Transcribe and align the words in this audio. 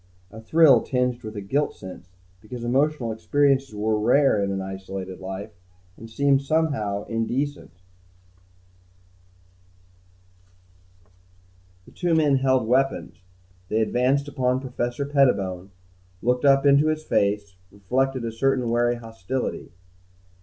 A 0.31 0.41
thrill 0.41 0.81
tinged 0.81 1.21
with 1.21 1.35
a 1.35 1.41
guilt 1.41 1.75
sense, 1.75 2.09
because 2.39 2.63
emotional 2.63 3.11
experiences 3.11 3.75
were 3.75 3.99
rare 3.99 4.41
in 4.43 4.51
an 4.51 4.59
isolated 4.59 5.19
life 5.19 5.51
and 5.95 6.09
seemed 6.09 6.41
somehow 6.41 7.03
indecent. 7.03 7.83
The 11.85 11.91
two 11.91 12.15
men 12.15 12.37
held 12.37 12.65
weapons. 12.65 13.21
They 13.69 13.79
advanced 13.79 14.27
upon 14.27 14.59
Professor 14.59 15.05
Pettibone, 15.05 15.69
looked 16.23 16.45
up 16.45 16.65
into 16.65 16.87
his 16.87 17.03
face, 17.03 17.57
reflected 17.69 18.25
a 18.25 18.31
certain 18.31 18.71
wary 18.71 18.95
hostility. 18.95 19.71